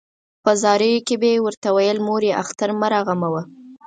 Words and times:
په 0.43 0.51
زاریو 0.61 1.05
کې 1.07 1.15
به 1.21 1.27
یې 1.33 1.39
ورته 1.45 1.69
ویل 1.71 1.97
مورې 2.07 2.37
اختر 2.41 2.69
مه 2.79 2.87
راغموه. 2.93 3.41